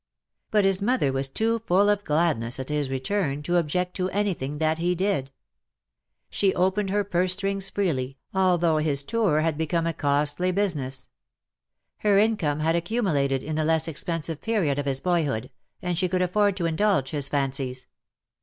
But 0.49 0.65
his 0.65 0.81
mother 0.81 1.11
was 1.11 1.29
too 1.29 1.59
full 1.59 1.87
of 1.87 2.03
gladness 2.03 2.59
at 2.59 2.69
67 2.69 2.75
his 2.75 2.89
return 2.89 3.43
to 3.43 3.57
object 3.57 3.95
to 3.97 4.09
anything 4.09 4.57
that 4.57 4.79
he 4.79 4.95
did. 4.95 5.29
She 6.31 6.55
opened 6.55 6.89
her 6.89 7.03
purse 7.03 7.33
strings 7.33 7.69
freely,, 7.69 8.17
although 8.33 8.77
his 8.77 9.03
tour 9.03 9.41
had 9.41 9.59
been 9.59 9.85
a 9.85 9.93
costly 9.93 10.51
business. 10.51 11.07
Her 11.97 12.17
income 12.17 12.61
had 12.61 12.75
accumulated 12.75 13.43
in 13.43 13.55
the 13.55 13.63
less 13.63 13.87
expensive 13.87 14.41
period 14.41 14.79
of 14.79 14.87
his 14.87 15.01
boy 15.01 15.23
hood, 15.25 15.51
and 15.83 15.95
she 15.95 16.09
could 16.09 16.23
afford 16.23 16.57
to 16.57 16.65
indulge 16.65 17.11
his 17.11 17.29
fancies. 17.29 17.85